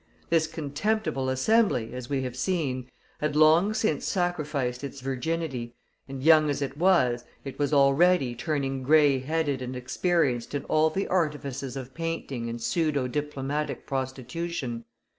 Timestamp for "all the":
10.63-11.07